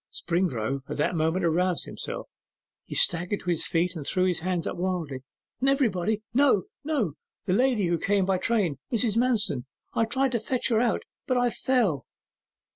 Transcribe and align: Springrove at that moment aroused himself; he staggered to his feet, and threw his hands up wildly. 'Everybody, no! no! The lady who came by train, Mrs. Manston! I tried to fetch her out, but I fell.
Springrove 0.11 0.81
at 0.89 0.97
that 0.97 1.13
moment 1.13 1.45
aroused 1.45 1.85
himself; 1.85 2.27
he 2.85 2.95
staggered 2.95 3.39
to 3.41 3.51
his 3.51 3.67
feet, 3.67 3.95
and 3.95 4.03
threw 4.03 4.23
his 4.25 4.39
hands 4.39 4.65
up 4.65 4.75
wildly. 4.75 5.19
'Everybody, 5.63 6.23
no! 6.33 6.63
no! 6.83 7.13
The 7.45 7.53
lady 7.53 7.85
who 7.85 7.99
came 7.99 8.25
by 8.25 8.39
train, 8.39 8.79
Mrs. 8.91 9.15
Manston! 9.15 9.65
I 9.93 10.05
tried 10.05 10.31
to 10.31 10.39
fetch 10.39 10.69
her 10.69 10.81
out, 10.81 11.03
but 11.27 11.37
I 11.37 11.51
fell. 11.51 12.07